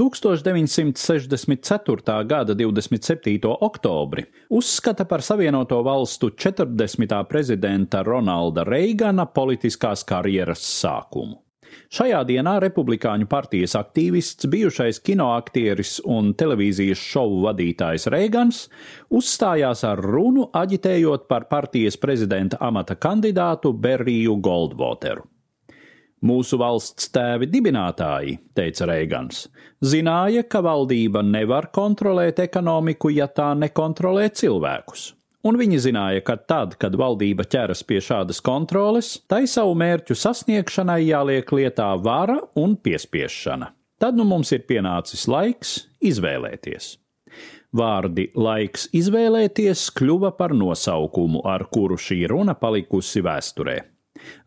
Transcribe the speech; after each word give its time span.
1964. 0.00 2.24
gada 2.24 2.54
27. 2.54 3.56
oktobri 3.60 4.24
uzskata 4.48 5.04
par 5.04 5.22
Savienoto 5.22 5.82
valstu 5.82 6.30
40. 6.30 7.24
prezidenta 7.28 8.02
Ronalda 8.02 8.64
Reigana 8.64 9.26
politiskās 9.26 10.04
karjeras 10.08 10.80
sākumu. 10.80 11.36
Šajā 11.92 12.24
dienā 12.26 12.60
Republikāņu 12.64 13.26
partijas 13.28 13.76
aktīvists, 13.76 14.48
bijušais 14.48 15.00
kinoaktieris 15.04 16.00
un 16.08 16.32
televīzijas 16.34 16.98
šovu 16.98 17.42
vadītājs 17.44 18.06
Reigans 18.10 18.68
uzstājās 19.12 19.84
ar 19.84 20.00
runu 20.00 20.48
aģitējot 20.56 21.28
par 21.28 21.44
partijas 21.52 21.96
prezidenta 22.00 22.56
amata 22.60 22.96
kandidātu 22.96 23.72
Berriju 23.76 24.36
Goldwateru. 24.40 25.28
Mūsu 26.20 26.58
valsts 26.60 27.08
tēvi 27.14 27.46
dibinātāji, 27.48 28.34
teica 28.52 28.90
Reigans, 28.90 29.46
zināja, 29.80 30.42
ka 30.44 30.60
valdība 30.60 31.22
nevar 31.24 31.70
kontrolēt 31.72 32.42
ekonomiku, 32.44 33.08
ja 33.16 33.24
tā 33.32 33.54
nekontrolē 33.56 34.26
cilvēkus. 34.28 35.14
Un 35.48 35.56
viņi 35.56 35.78
zināja, 35.80 36.20
ka 36.20 36.36
tad, 36.36 36.74
kad 36.76 36.98
valdība 37.00 37.46
ķeras 37.48 37.80
pie 37.88 38.02
šādas 38.04 38.42
kontroles, 38.44 39.14
tai 39.32 39.46
savu 39.48 39.72
mērķu 39.80 40.12
sasniegšanai 40.12 40.98
jāliek 41.06 41.52
lietā 41.56 41.94
vara 42.04 42.36
un 42.60 42.74
piespiešana. 42.76 43.70
Tad 44.00 44.20
nu 44.20 44.26
mums 44.28 44.52
ir 44.52 44.66
pienācis 44.68 45.24
laiks 45.28 45.78
izvēlēties. 46.04 46.98
Vārdi 47.76 48.26
laiks 48.36 48.90
izvēlēties 48.96 49.86
kļuva 49.96 50.34
par 50.36 50.52
nosaukumu, 50.52 51.40
ar 51.48 51.64
kuru 51.72 51.96
šī 51.96 52.26
runa 52.28 52.56
palikusi 52.58 53.24
vēsturē. 53.24 53.78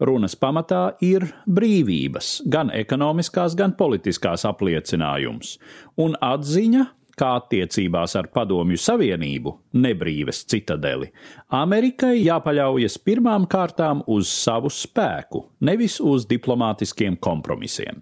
Runas 0.00 0.36
pamatā 0.38 0.82
ir 1.04 1.26
brīvības, 1.46 2.42
gan 2.50 2.72
ekonomiskās, 2.74 3.56
gan 3.58 3.76
politiskās 3.78 4.46
apliecinājums, 4.48 5.56
un 6.02 6.16
atziņa, 6.20 6.86
kā 7.18 7.34
attiecībās 7.38 8.16
ar 8.16 8.30
Padomju 8.32 8.78
Savienību, 8.80 9.56
nebrīves 9.84 10.44
citadeli, 10.48 11.10
Amerikai 11.52 12.14
jāpaļaujas 12.22 12.96
pirmām 13.04 13.44
kārtām 13.50 14.00
uz 14.06 14.32
savu 14.32 14.72
spēku, 14.72 15.46
nevis 15.60 16.00
uz 16.00 16.24
diplomātiskiem 16.30 17.20
kompromisiem 17.20 18.00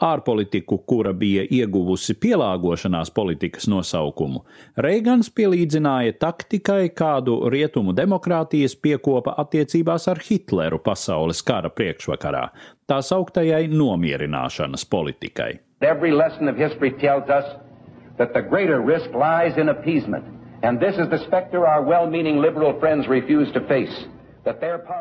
ārpolitiku, 0.00 0.78
kura 0.86 1.12
bija 1.12 1.44
ieguvusi 1.50 2.14
pielāgošanās 2.20 3.12
politikas 3.14 3.68
nosaukumu, 3.70 4.44
Reigans 4.76 5.30
pielīdzināja 5.30 6.16
taktikai, 6.20 6.90
kādu 6.96 7.38
rietumu 7.52 7.94
demokrātijas 7.96 8.76
piekopa 8.76 9.34
attiecībās 9.42 10.08
ar 10.10 10.20
Hitleru 10.24 10.78
pasaules 10.84 11.42
kara 11.42 11.70
priekšvakarā, 11.70 12.46
tā 12.88 13.00
sauktajai 13.04 13.66
nomierināšanas 13.72 14.86
politikai. 14.90 15.58
Every 15.80 16.12
lesson 16.12 16.48
of 16.48 16.56
history 16.56 16.92
tells 17.00 17.28
us 17.30 17.44
that 18.18 18.34
the 18.34 18.42
greater 18.42 18.80
risk 18.80 19.10
lies 19.14 19.56
in 19.56 19.68
appeasement, 19.68 20.24
and 20.62 20.80
this 20.80 20.96
is 20.98 21.08
the 21.08 21.18
specter 21.26 21.66
our 21.66 21.82
well-meaning 21.82 22.40
liberal 22.40 22.78
friends 22.78 23.08
refuse 23.08 23.50
to 23.52 23.60
face. 23.68 24.06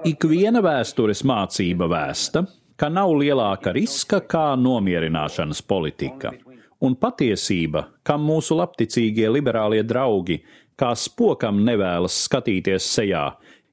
Ik 0.03 0.25
viena 0.27 0.59
vēstures 0.59 1.21
mācība 1.23 1.87
vēsta, 1.87 2.41
ka 2.80 2.88
nav 2.88 3.11
lielāka 3.19 3.73
riska 3.75 4.22
kā 4.23 4.53
nomierināšanas 4.55 5.61
politika. 5.67 6.31
Un 6.80 6.95
patiesība, 6.95 7.89
kam 8.08 8.23
mūsu 8.23 8.55
labticīgie 8.55 9.27
liberālie 9.27 9.83
draugi, 9.83 10.39
kā 10.80 10.94
spokam 10.95 11.59
nevēlas 11.67 12.16
skatīties 12.30 12.88
sejā, 12.88 13.25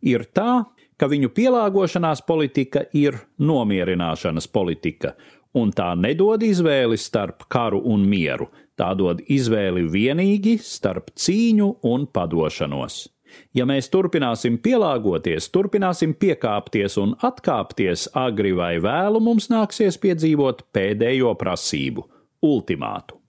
ir 0.03 0.27
tā, 0.35 0.65
ka 0.99 1.07
viņu 1.07 1.31
pielāgošanās 1.37 2.25
politika 2.27 2.83
ir 2.99 3.21
nomierināšanas 3.39 4.51
politika, 4.51 5.15
un 5.55 5.71
tā 5.71 5.93
nedod 5.95 6.43
izvēli 6.43 6.99
starp 6.99 7.47
karu 7.53 7.85
un 7.87 8.03
mieru, 8.11 8.51
tā 8.75 8.91
dod 8.99 9.23
izvēli 9.23 9.87
vienīgi 9.93 10.59
starp 10.59 11.15
cīņu 11.15 11.77
un 11.87 12.11
padošanos. 12.11 13.05
Ja 13.55 13.67
mēs 13.69 13.91
turpināsim 13.93 14.59
pielāgoties, 14.63 15.51
turpināsim 15.55 16.15
piekāpties 16.19 16.99
un 17.03 17.15
atkāpties, 17.27 18.09
agri 18.15 18.53
vai 18.57 18.77
vēlu 18.83 19.21
mums 19.21 19.51
nāksies 19.53 20.01
piedzīvot 20.03 20.67
pēdējo 20.73 21.35
prasību- 21.39 22.07
ultimātu. 22.53 23.21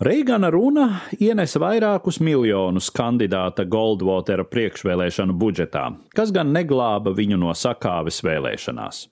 Reigana 0.00 0.48
runa 0.50 0.86
ienesa 1.20 1.60
vairākus 1.60 2.22
miljonus 2.24 2.86
kandidāta 2.88 3.66
Goldwatera 3.68 4.46
priekšvēlēšanu 4.48 5.34
budžetā, 5.36 5.82
kas 6.16 6.32
gan 6.32 6.54
neglāba 6.54 7.12
viņu 7.12 7.36
no 7.36 7.52
sakāves 7.52 8.22
vēlēšanās. 8.24 9.02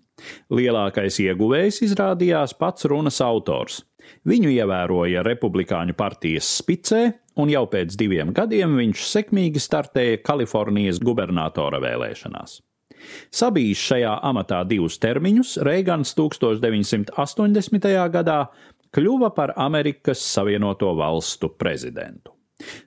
Lielākais 0.50 1.20
ieguvējs 1.26 1.82
izrādījās 1.84 2.56
pats 2.58 2.88
runas 2.88 3.20
autors. 3.20 3.82
Viņu 4.24 4.48
ievēroja 4.54 5.20
Republikāņu 5.26 5.92
partijas 5.98 6.48
spicē, 6.62 7.02
un 7.38 7.52
jau 7.52 7.64
pēc 7.70 7.96
diviem 7.98 8.32
gadiem 8.36 8.76
viņš 8.78 9.04
sekmīgi 9.08 9.62
startēja 9.62 10.22
Kalifornijas 10.26 11.00
gubernatora 11.02 11.80
vēlēšanās. 11.82 12.58
Sabijis 13.30 13.82
šajā 13.90 14.16
amatā 14.26 14.64
divus 14.66 14.98
termiņus, 15.02 15.58
Reigans 15.66 16.14
1980. 16.18 17.86
gadā 18.14 18.40
kļuva 18.94 19.30
par 19.36 19.54
Amerikas 19.56 20.22
Savienoto 20.24 20.94
Valstu 20.98 21.52
prezidentu. 21.54 22.34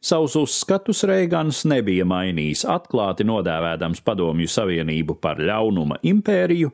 Savus 0.04 0.36
uzskatus 0.36 1.06
Reigans 1.08 1.62
nebija 1.64 2.04
mainījis, 2.04 2.66
atklāti 2.68 3.24
nodēvēdams 3.24 4.04
Padomju 4.04 4.52
Savienību 4.52 5.16
par 5.24 5.40
ļaunuma 5.40 6.02
impēriju 6.12 6.74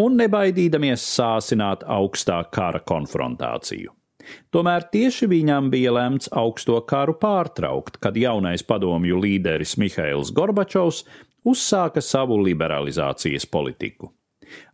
un 0.00 0.16
nebaidīdamies 0.16 1.04
sāsināt 1.18 1.84
augstā 1.84 2.40
kara 2.54 2.80
konfrontāciju. 2.88 3.97
Tomēr 4.54 4.88
tieši 4.92 5.28
viņam 5.30 5.70
bija 5.72 5.94
lemts 5.94 6.30
augsto 6.32 6.80
karu 6.88 7.16
pārtraukt, 7.20 8.00
kad 8.02 8.16
jaunais 8.16 8.64
padomju 8.66 9.20
līderis 9.22 9.76
Mihails 9.80 10.32
Gorbačovs 10.34 11.04
uzsāka 11.48 12.02
savu 12.04 12.40
liberalizācijas 12.44 13.46
politiku. 13.46 14.12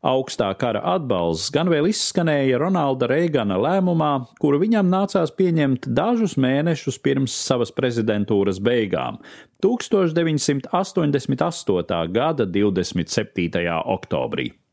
Augstā 0.06 0.52
kara 0.58 0.80
atbalsts 0.94 1.50
gan 1.54 1.68
vēl 1.72 1.88
izskanēja 1.90 2.58
Ronalda 2.62 3.06
Reigana 3.10 3.56
lēmumā, 3.58 4.12
kuru 4.38 4.60
viņam 4.62 4.86
nācās 4.92 5.30
pieņemt 5.34 5.88
dažus 5.98 6.36
mēnešus 6.40 6.98
pirms 7.02 7.34
savas 7.34 7.70
prezidentūras 7.74 8.60
beigām- 8.62 9.18
1988. 9.64 12.08
gada 12.12 12.46
27. 12.46 13.82
oktobrī. 13.98 14.63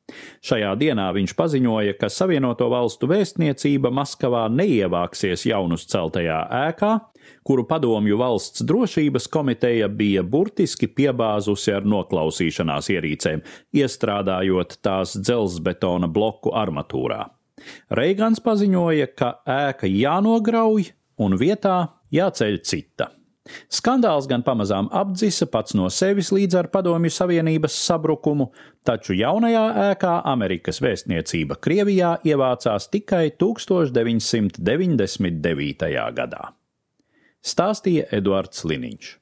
Šajā 0.46 0.72
dienā 0.80 1.10
viņš 1.16 1.36
paziņoja, 1.38 1.96
ka 2.00 2.10
Savienoto 2.12 2.70
valstu 2.72 3.10
vēstniecība 3.12 3.92
Maskavā 3.94 4.48
neievāksies 4.54 5.46
jaunus 5.50 5.88
celtajā 5.92 6.40
ēkā, 6.68 6.94
kuru 7.48 7.66
padomju 7.70 8.18
valsts 8.22 8.66
drošības 8.68 9.28
komiteja 9.32 9.90
bija 9.90 10.24
burtiski 10.24 10.90
piebāzusi 10.90 11.76
ar 11.76 11.88
noklausīšanās 11.88 12.92
ierīcēm, 12.96 13.46
iestrādājot 13.78 14.80
tās 14.86 15.16
dzelzbetona 15.20 16.10
bloku 16.12 16.54
armatūrā. 16.58 17.26
Reigans 17.94 18.42
paziņoja, 18.42 19.12
ka 19.14 19.36
ēka 19.46 19.90
jānograuj 19.90 20.92
un 21.22 21.38
vietā 21.38 21.78
jāceļ 22.14 22.62
cita. 22.66 23.12
Skandāls 23.74 24.28
gan 24.30 24.44
pamazām 24.46 24.86
apdzisa 24.94 25.48
pats 25.50 25.74
no 25.74 25.90
sevis 25.90 26.30
līdz 26.36 26.56
ar 26.60 26.68
Padomju 26.74 27.10
Savienības 27.14 27.74
sabrukumu, 27.88 28.46
taču 28.86 29.14
jaunajā 29.18 29.64
ēkā 29.90 30.22
Amerikas 30.30 30.82
vēstniecība 30.84 31.56
Krievijā 31.58 32.12
ievācās 32.28 32.90
tikai 32.94 33.32
1999. 33.42 35.90
gadā. 36.20 36.44
Stāstīja 37.42 38.06
Eduards 38.14 38.62
Liniņš. 38.70 39.21